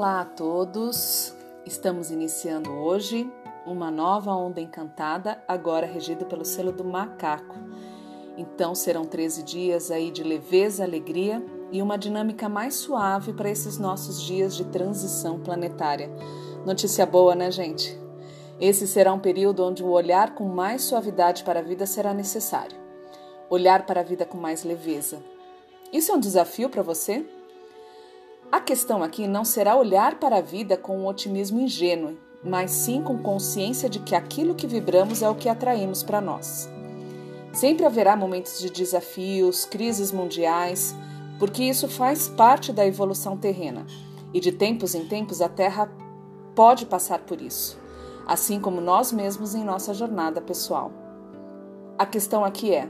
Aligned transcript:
Olá 0.00 0.22
a 0.22 0.24
todos! 0.24 1.34
Estamos 1.66 2.10
iniciando 2.10 2.70
hoje 2.70 3.30
uma 3.66 3.90
nova 3.90 4.34
onda 4.34 4.58
encantada, 4.58 5.44
agora 5.46 5.86
regida 5.86 6.24
pelo 6.24 6.42
selo 6.42 6.72
do 6.72 6.82
macaco. 6.82 7.54
Então 8.34 8.74
serão 8.74 9.04
13 9.04 9.42
dias 9.42 9.90
aí 9.90 10.10
de 10.10 10.22
leveza, 10.22 10.84
alegria 10.84 11.44
e 11.70 11.82
uma 11.82 11.98
dinâmica 11.98 12.48
mais 12.48 12.76
suave 12.76 13.34
para 13.34 13.50
esses 13.50 13.76
nossos 13.76 14.22
dias 14.22 14.56
de 14.56 14.64
transição 14.64 15.38
planetária. 15.38 16.10
Notícia 16.64 17.04
boa, 17.04 17.34
né, 17.34 17.50
gente? 17.50 17.94
Esse 18.58 18.88
será 18.88 19.12
um 19.12 19.20
período 19.20 19.62
onde 19.62 19.84
o 19.84 19.90
olhar 19.90 20.34
com 20.34 20.44
mais 20.44 20.80
suavidade 20.80 21.44
para 21.44 21.60
a 21.60 21.62
vida 21.62 21.84
será 21.84 22.14
necessário. 22.14 22.78
Olhar 23.50 23.84
para 23.84 24.00
a 24.00 24.04
vida 24.04 24.24
com 24.24 24.38
mais 24.38 24.64
leveza. 24.64 25.22
Isso 25.92 26.10
é 26.10 26.14
um 26.14 26.20
desafio 26.20 26.70
para 26.70 26.80
você? 26.80 27.22
A 28.52 28.60
questão 28.60 29.00
aqui 29.00 29.28
não 29.28 29.44
será 29.44 29.76
olhar 29.76 30.18
para 30.18 30.38
a 30.38 30.40
vida 30.40 30.76
com 30.76 30.98
um 30.98 31.06
otimismo 31.06 31.60
ingênuo, 31.60 32.16
mas 32.42 32.72
sim 32.72 33.00
com 33.00 33.16
consciência 33.16 33.88
de 33.88 34.00
que 34.00 34.12
aquilo 34.12 34.56
que 34.56 34.66
vibramos 34.66 35.22
é 35.22 35.30
o 35.30 35.36
que 35.36 35.48
atraímos 35.48 36.02
para 36.02 36.20
nós. 36.20 36.68
Sempre 37.52 37.86
haverá 37.86 38.16
momentos 38.16 38.58
de 38.58 38.68
desafios, 38.68 39.64
crises 39.64 40.10
mundiais, 40.10 40.96
porque 41.38 41.62
isso 41.62 41.86
faz 41.86 42.26
parte 42.26 42.72
da 42.72 42.84
evolução 42.84 43.36
terrena 43.36 43.86
e 44.34 44.40
de 44.40 44.50
tempos 44.50 44.96
em 44.96 45.06
tempos 45.06 45.40
a 45.40 45.48
Terra 45.48 45.88
pode 46.52 46.86
passar 46.86 47.20
por 47.20 47.40
isso, 47.40 47.78
assim 48.26 48.58
como 48.58 48.80
nós 48.80 49.12
mesmos 49.12 49.54
em 49.54 49.62
nossa 49.62 49.94
jornada 49.94 50.40
pessoal. 50.40 50.90
A 51.96 52.04
questão 52.04 52.44
aqui 52.44 52.74
é: 52.74 52.88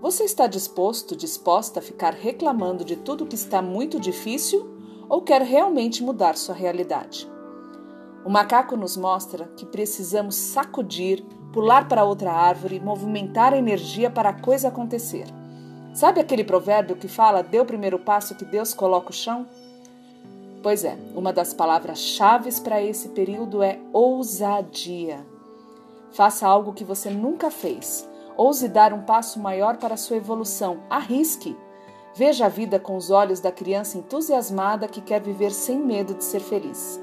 você 0.00 0.24
está 0.24 0.46
disposto, 0.46 1.16
disposta 1.16 1.80
a 1.80 1.82
ficar 1.82 2.12
reclamando 2.12 2.84
de 2.84 2.96
tudo 2.96 3.24
que 3.24 3.34
está 3.34 3.62
muito 3.62 3.98
difícil 3.98 4.73
ou 5.08 5.22
quer 5.22 5.42
realmente 5.42 6.02
mudar 6.02 6.36
sua 6.36 6.54
realidade? 6.54 7.30
O 8.24 8.30
macaco 8.30 8.76
nos 8.76 8.96
mostra 8.96 9.46
que 9.56 9.66
precisamos 9.66 10.34
sacudir, 10.34 11.24
pular 11.52 11.88
para 11.88 12.04
outra 12.04 12.32
árvore, 12.32 12.80
movimentar 12.80 13.52
a 13.52 13.58
energia 13.58 14.10
para 14.10 14.30
a 14.30 14.40
coisa 14.40 14.68
acontecer. 14.68 15.26
Sabe 15.94 16.20
aquele 16.20 16.44
provérbio 16.44 16.96
que 16.96 17.08
fala: 17.08 17.42
dê 17.42 17.60
o 17.60 17.66
primeiro 17.66 17.98
passo 17.98 18.34
que 18.34 18.44
Deus 18.44 18.72
coloca 18.72 19.10
o 19.10 19.14
chão? 19.14 19.46
Pois 20.62 20.84
é, 20.84 20.96
uma 21.14 21.32
das 21.32 21.52
palavras-chave 21.52 22.50
para 22.62 22.82
esse 22.82 23.10
período 23.10 23.62
é 23.62 23.78
ousadia. 23.92 25.24
Faça 26.10 26.46
algo 26.46 26.72
que 26.72 26.84
você 26.84 27.10
nunca 27.10 27.50
fez 27.50 28.08
Ouse 28.36 28.68
dar 28.68 28.92
um 28.92 29.02
passo 29.02 29.38
maior 29.38 29.76
para 29.76 29.94
a 29.94 29.96
sua 29.96 30.16
evolução. 30.16 30.80
Arrisque. 30.90 31.56
Veja 32.16 32.46
a 32.46 32.48
vida 32.48 32.78
com 32.78 32.96
os 32.96 33.10
olhos 33.10 33.40
da 33.40 33.50
criança 33.50 33.98
entusiasmada 33.98 34.86
que 34.86 35.00
quer 35.00 35.20
viver 35.20 35.50
sem 35.50 35.76
medo 35.76 36.14
de 36.14 36.22
ser 36.22 36.38
feliz. 36.38 37.00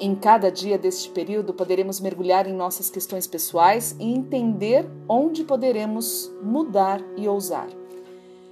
Em 0.00 0.12
cada 0.16 0.50
dia 0.50 0.76
deste 0.76 1.08
período, 1.10 1.54
poderemos 1.54 2.00
mergulhar 2.00 2.48
em 2.48 2.52
nossas 2.52 2.90
questões 2.90 3.28
pessoais 3.28 3.94
e 3.98 4.12
entender 4.12 4.90
onde 5.08 5.44
poderemos 5.44 6.32
mudar 6.42 7.00
e 7.16 7.28
ousar. 7.28 7.68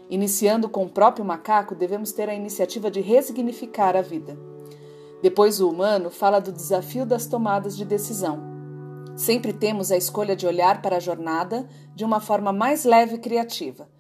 Iniciando 0.09 0.69
com 0.69 0.85
o 0.85 0.89
próprio 0.89 1.25
macaco, 1.25 1.75
devemos 1.75 2.13
ter 2.13 2.29
a 2.29 2.35
iniciativa 2.35 2.89
de 2.89 3.01
resignificar 3.01 3.97
a 3.97 4.03
vida. 4.03 4.39
Depois, 5.21 5.61
o 5.61 5.69
humano 5.69 6.11
fala 6.11 6.39
do 6.41 6.53
desafio 6.53 7.05
das 7.05 7.27
tomadas 7.27 7.77
de 7.77 7.85
decisão. 7.85 8.41
Sempre 9.17 9.53
temos 9.53 9.91
a 9.91 9.97
escolha 9.97 10.37
de 10.37 10.47
olhar 10.47 10.81
para 10.81 10.97
a 10.97 11.01
jornada 11.01 11.69
de 11.93 12.05
uma 12.05 12.21
forma 12.21 12.53
mais 12.53 12.85
leve 12.85 13.17
e 13.17 13.19
criativa. 13.19 13.96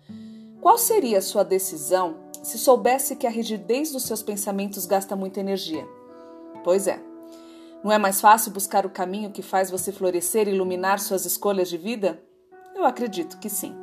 Qual 0.66 0.78
seria 0.78 1.18
a 1.18 1.22
sua 1.22 1.44
decisão 1.44 2.16
se 2.42 2.58
soubesse 2.58 3.14
que 3.14 3.24
a 3.24 3.30
rigidez 3.30 3.92
dos 3.92 4.02
seus 4.02 4.20
pensamentos 4.20 4.84
gasta 4.84 5.14
muita 5.14 5.38
energia? 5.38 5.86
Pois 6.64 6.88
é. 6.88 7.00
Não 7.84 7.92
é 7.92 7.98
mais 7.98 8.20
fácil 8.20 8.50
buscar 8.50 8.84
o 8.84 8.90
caminho 8.90 9.30
que 9.30 9.42
faz 9.42 9.70
você 9.70 9.92
florescer 9.92 10.48
e 10.48 10.50
iluminar 10.50 10.98
suas 10.98 11.24
escolhas 11.24 11.68
de 11.68 11.78
vida? 11.78 12.20
Eu 12.74 12.84
acredito 12.84 13.38
que 13.38 13.48
sim. 13.48 13.76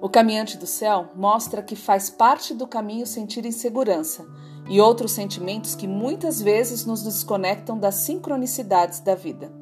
O 0.00 0.08
caminhante 0.08 0.58
do 0.58 0.66
céu 0.66 1.08
mostra 1.14 1.62
que 1.62 1.76
faz 1.76 2.10
parte 2.10 2.52
do 2.52 2.66
caminho 2.66 3.06
sentir 3.06 3.46
insegurança 3.46 4.26
e 4.68 4.80
outros 4.80 5.12
sentimentos 5.12 5.76
que 5.76 5.86
muitas 5.86 6.42
vezes 6.42 6.84
nos 6.84 7.04
desconectam 7.04 7.78
das 7.78 7.94
sincronicidades 7.94 8.98
da 8.98 9.14
vida. 9.14 9.52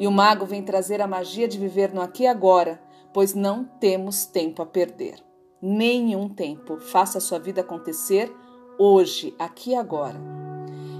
E 0.00 0.08
o 0.08 0.10
mago 0.10 0.46
vem 0.46 0.64
trazer 0.64 1.00
a 1.00 1.06
magia 1.06 1.46
de 1.46 1.60
viver 1.60 1.94
no 1.94 2.00
aqui 2.00 2.24
e 2.24 2.26
agora, 2.26 2.82
pois 3.12 3.34
não 3.34 3.62
temos 3.64 4.26
tempo 4.26 4.60
a 4.60 4.66
perder. 4.66 5.22
Nenhum 5.66 6.28
tempo. 6.28 6.78
Faça 6.78 7.16
a 7.16 7.20
sua 7.22 7.38
vida 7.38 7.62
acontecer 7.62 8.30
hoje, 8.78 9.34
aqui 9.38 9.70
e 9.70 9.74
agora. 9.74 10.20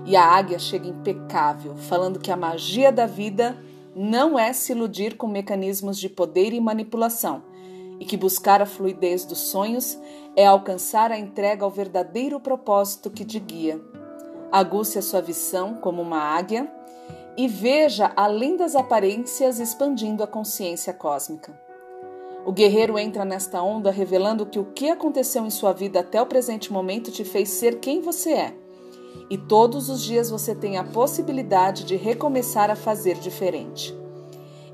E 0.07 0.17
a 0.17 0.25
águia 0.25 0.59
chega 0.59 0.89
impecável, 0.89 1.77
falando 1.77 2.19
que 2.19 2.33
a 2.33 2.37
magia 2.37 2.91
da 2.91 3.05
vida 3.05 3.63
não 3.95 4.39
é 4.39 4.55
se 4.55 4.73
iludir 4.73 5.19
com 5.19 5.27
mecanismos 5.27 5.99
de 5.99 6.09
poder 6.09 6.55
e 6.55 6.61
manipulação, 6.63 7.43
e 8.01 8.07
que 8.07 8.17
buscar 8.17 8.63
a 8.63 8.67
fluidez 8.67 9.27
dos 9.27 9.41
sonhos 9.41 9.99
é 10.35 10.47
alcançar 10.47 11.13
a 11.13 11.19
entrega 11.19 11.63
ao 11.63 11.71
verdadeiro 11.71 12.41
propósito 12.41 13.11
que 13.11 13.27
te 13.27 13.39
guia. 13.39 13.79
Aguce 14.51 14.99
a 14.99 15.03
sua 15.03 15.21
visão 15.21 15.75
como 15.75 16.01
uma 16.01 16.21
águia 16.21 16.73
e 17.37 17.47
veja 17.47 18.11
além 18.17 18.57
das 18.57 18.75
aparências 18.75 19.61
expandindo 19.61 20.23
a 20.23 20.27
consciência 20.27 20.95
cósmica. 20.95 21.64
O 22.47 22.53
guerreiro 22.53 22.99
entra 22.99 23.25
nesta 23.25 23.63
onda 23.63 23.91
revelando 23.91 24.45
que 24.45 24.59
o 24.59 24.67
que 24.67 24.91
aconteceu 24.91 25.47
em 25.47 25.51
sua 25.51 25.73
vida 25.73 26.01
até 26.01 26.21
o 26.21 26.27
presente 26.27 26.71
momento 26.71 27.11
te 27.11 27.25
fez 27.25 27.49
ser 27.49 27.81
quem 27.81 28.03
você 28.03 28.33
é. 28.33 28.55
E 29.31 29.39
todos 29.39 29.89
os 29.89 30.03
dias 30.03 30.29
você 30.29 30.55
tem 30.55 30.77
a 30.77 30.85
possibilidade 30.85 31.85
de 31.85 31.97
recomeçar 31.97 32.71
a 32.71 32.77
fazer 32.77 33.17
diferente. 33.17 33.97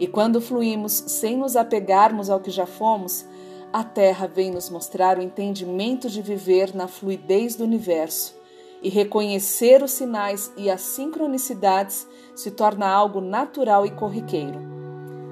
E 0.00 0.08
quando 0.08 0.40
fluímos 0.40 0.92
sem 0.92 1.36
nos 1.36 1.54
apegarmos 1.54 2.28
ao 2.28 2.40
que 2.40 2.50
já 2.50 2.66
fomos, 2.66 3.24
a 3.72 3.84
Terra 3.84 4.26
vem 4.26 4.50
nos 4.50 4.68
mostrar 4.68 5.16
o 5.16 5.22
entendimento 5.22 6.10
de 6.10 6.22
viver 6.22 6.74
na 6.74 6.88
fluidez 6.88 7.54
do 7.54 7.62
universo 7.62 8.34
e 8.82 8.88
reconhecer 8.88 9.80
os 9.80 9.92
sinais 9.92 10.52
e 10.56 10.68
as 10.68 10.80
sincronicidades 10.80 12.08
se 12.34 12.50
torna 12.50 12.88
algo 12.88 13.20
natural 13.20 13.86
e 13.86 13.90
corriqueiro. 13.90 14.79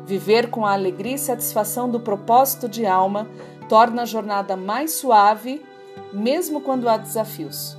Viver 0.08 0.48
com 0.48 0.64
a 0.64 0.72
alegria 0.72 1.16
e 1.16 1.18
satisfação 1.18 1.90
do 1.90 2.00
propósito 2.00 2.66
de 2.66 2.86
alma 2.86 3.28
torna 3.68 4.00
a 4.00 4.06
jornada 4.06 4.56
mais 4.56 4.94
suave, 4.94 5.62
mesmo 6.10 6.62
quando 6.62 6.88
há 6.88 6.96
desafios. 6.96 7.76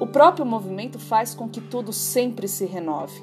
O 0.00 0.06
próprio 0.08 0.44
movimento 0.44 0.98
faz 0.98 1.36
com 1.36 1.48
que 1.48 1.60
tudo 1.60 1.92
sempre 1.92 2.48
se 2.48 2.66
renove. 2.66 3.22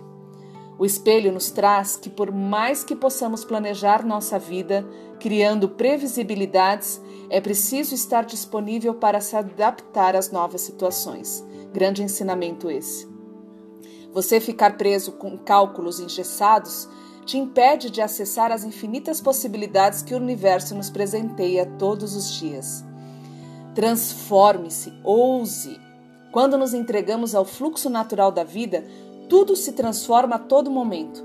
O 0.79 0.85
espelho 0.85 1.33
nos 1.33 1.51
traz 1.51 1.97
que, 1.97 2.09
por 2.09 2.31
mais 2.31 2.81
que 2.81 2.95
possamos 2.95 3.43
planejar 3.43 4.05
nossa 4.05 4.39
vida, 4.39 4.87
criando 5.19 5.67
previsibilidades, 5.67 7.01
é 7.29 7.41
preciso 7.41 7.93
estar 7.93 8.23
disponível 8.23 8.93
para 8.93 9.19
se 9.19 9.35
adaptar 9.35 10.15
às 10.15 10.31
novas 10.31 10.61
situações 10.61 11.45
Grande 11.73 12.01
ensinamento 12.01 12.71
esse. 12.71 13.05
Você 14.13 14.39
ficar 14.39 14.77
preso 14.77 15.11
com 15.11 15.37
cálculos 15.37 15.99
engessados 15.99 16.87
te 17.25 17.37
impede 17.37 17.89
de 17.89 18.01
acessar 18.01 18.51
as 18.51 18.63
infinitas 18.63 19.19
possibilidades 19.19 20.03
que 20.03 20.13
o 20.13 20.17
universo 20.17 20.75
nos 20.75 20.89
presenteia 20.89 21.65
todos 21.79 22.15
os 22.15 22.31
dias. 22.33 22.85
Transforme-se, 23.73 24.93
ouse. 25.03 25.79
Quando 26.31 26.57
nos 26.57 26.73
entregamos 26.73 27.33
ao 27.33 27.43
fluxo 27.43 27.89
natural 27.89 28.31
da 28.31 28.43
vida, 28.43 28.85
tudo 29.27 29.55
se 29.55 29.71
transforma 29.71 30.35
a 30.35 30.39
todo 30.39 30.69
momento, 30.69 31.23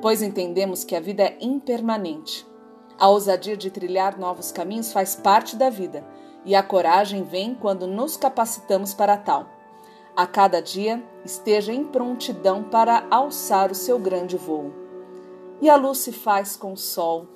pois 0.00 0.22
entendemos 0.22 0.84
que 0.84 0.96
a 0.96 1.00
vida 1.00 1.22
é 1.22 1.36
impermanente. 1.40 2.46
A 2.98 3.08
ousadia 3.08 3.56
de 3.56 3.70
trilhar 3.70 4.18
novos 4.18 4.50
caminhos 4.50 4.92
faz 4.92 5.14
parte 5.14 5.54
da 5.54 5.68
vida, 5.68 6.04
e 6.44 6.54
a 6.54 6.62
coragem 6.62 7.22
vem 7.22 7.54
quando 7.54 7.86
nos 7.86 8.16
capacitamos 8.16 8.94
para 8.94 9.16
tal. 9.16 9.46
A 10.16 10.26
cada 10.26 10.60
dia 10.60 11.02
esteja 11.24 11.72
em 11.72 11.84
prontidão 11.84 12.64
para 12.64 13.06
alçar 13.10 13.70
o 13.70 13.74
seu 13.74 13.98
grande 13.98 14.36
voo. 14.36 14.81
E 15.62 15.70
a 15.70 15.76
luz 15.76 15.98
se 15.98 16.12
faz 16.12 16.56
com 16.56 16.74
o 16.74 16.76
sol. 16.76 17.26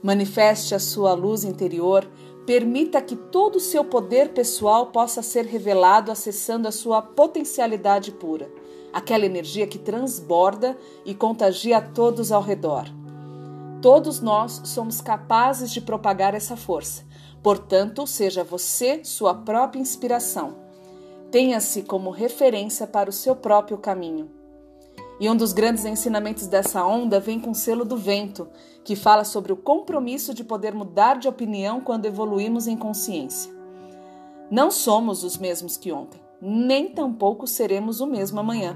Manifeste 0.00 0.72
a 0.72 0.78
sua 0.78 1.14
luz 1.14 1.42
interior, 1.42 2.08
permita 2.46 3.02
que 3.02 3.16
todo 3.16 3.56
o 3.56 3.60
seu 3.60 3.84
poder 3.84 4.28
pessoal 4.28 4.86
possa 4.92 5.20
ser 5.22 5.46
revelado 5.46 6.12
acessando 6.12 6.68
a 6.68 6.72
sua 6.72 7.02
potencialidade 7.02 8.12
pura, 8.12 8.48
aquela 8.92 9.26
energia 9.26 9.66
que 9.66 9.78
transborda 9.78 10.78
e 11.04 11.12
contagia 11.12 11.78
a 11.78 11.82
todos 11.82 12.30
ao 12.30 12.42
redor. 12.42 12.84
Todos 13.82 14.20
nós 14.20 14.60
somos 14.66 15.00
capazes 15.00 15.72
de 15.72 15.80
propagar 15.80 16.34
essa 16.34 16.56
força. 16.56 17.04
Portanto, 17.42 18.06
seja 18.06 18.44
você 18.44 19.02
sua 19.02 19.34
própria 19.34 19.80
inspiração 19.80 20.70
Tenha-se 21.30 21.82
como 21.82 22.10
referência 22.10 22.88
para 22.88 23.08
o 23.08 23.12
seu 23.12 23.36
próprio 23.36 23.78
caminho. 23.78 24.39
E 25.20 25.28
um 25.28 25.36
dos 25.36 25.52
grandes 25.52 25.84
ensinamentos 25.84 26.46
dessa 26.46 26.82
onda 26.82 27.20
vem 27.20 27.38
com 27.38 27.50
o 27.50 27.54
selo 27.54 27.84
do 27.84 27.98
vento, 27.98 28.48
que 28.82 28.96
fala 28.96 29.22
sobre 29.22 29.52
o 29.52 29.56
compromisso 29.56 30.32
de 30.32 30.42
poder 30.42 30.74
mudar 30.74 31.18
de 31.18 31.28
opinião 31.28 31.82
quando 31.82 32.06
evoluímos 32.06 32.66
em 32.66 32.74
consciência. 32.74 33.52
Não 34.50 34.70
somos 34.70 35.22
os 35.22 35.36
mesmos 35.36 35.76
que 35.76 35.92
ontem. 35.92 36.18
nem 36.40 36.88
tampouco 36.88 37.46
seremos 37.46 38.00
o 38.00 38.06
mesmo 38.06 38.40
amanhã. 38.40 38.74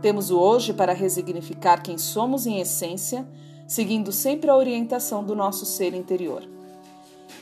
Temos 0.00 0.30
o 0.30 0.38
hoje 0.38 0.72
para 0.72 0.94
resignificar 0.94 1.82
quem 1.82 1.98
somos 1.98 2.46
em 2.46 2.58
essência, 2.58 3.28
seguindo 3.68 4.10
sempre 4.10 4.48
a 4.48 4.56
orientação 4.56 5.22
do 5.22 5.36
nosso 5.36 5.66
ser 5.66 5.92
interior. 5.92 6.42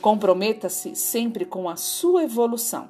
Comprometa-se 0.01 0.93
sempre 0.93 1.45
com 1.45 1.69
a 1.69 1.77
sua 1.77 2.23
evolução. 2.23 2.89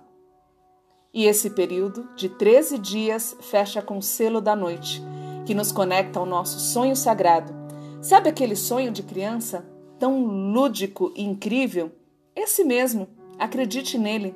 E 1.13 1.25
esse 1.25 1.51
período 1.51 2.09
de 2.15 2.29
13 2.29 2.79
dias 2.79 3.37
fecha 3.41 3.81
com 3.81 3.99
o 3.99 4.01
selo 4.01 4.41
da 4.41 4.55
noite, 4.55 5.03
que 5.45 5.53
nos 5.53 5.71
conecta 5.71 6.19
ao 6.19 6.25
nosso 6.25 6.59
sonho 6.59 6.95
sagrado. 6.95 7.53
Sabe 8.01 8.29
aquele 8.29 8.55
sonho 8.55 8.91
de 8.91 9.03
criança 9.03 9.65
tão 9.99 10.23
lúdico 10.23 11.11
e 11.15 11.23
incrível? 11.23 11.91
Esse 12.35 12.63
mesmo, 12.63 13.07
acredite 13.37 13.97
nele. 13.97 14.35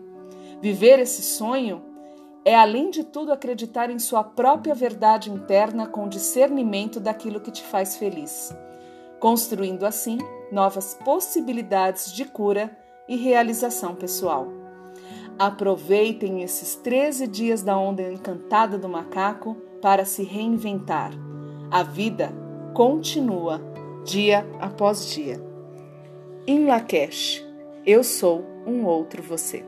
Viver 0.62 1.00
esse 1.00 1.22
sonho 1.22 1.82
é, 2.46 2.54
além 2.54 2.92
de 2.92 3.04
tudo, 3.04 3.34
acreditar 3.34 3.90
em 3.90 3.98
sua 3.98 4.24
própria 4.24 4.76
verdade 4.76 5.32
interna 5.32 5.88
com 5.88 6.08
discernimento 6.08 7.00
daquilo 7.00 7.40
que 7.40 7.50
te 7.50 7.64
faz 7.64 7.98
feliz, 7.98 8.56
construindo 9.20 9.84
assim 9.84 10.20
novas 10.52 10.94
possibilidades 11.04 12.14
de 12.14 12.24
cura 12.24 12.78
e 13.10 13.16
realização 13.16 13.96
pessoal. 13.96 14.48
Aproveitem 15.40 16.44
esses 16.44 16.76
13 16.76 17.26
dias 17.26 17.64
da 17.64 17.76
onda 17.76 18.04
encantada 18.04 18.78
do 18.78 18.88
macaco 18.88 19.58
para 19.86 20.04
se 20.04 20.24
reinventar. 20.24 21.12
A 21.70 21.84
vida 21.84 22.34
continua 22.74 23.62
dia 24.04 24.44
após 24.60 25.12
dia. 25.14 25.40
Em 26.48 26.66
Lakesh, 26.66 27.46
eu 27.86 28.04
sou 28.04 28.44
um 28.66 28.84
outro 28.84 29.22
você. 29.22 29.64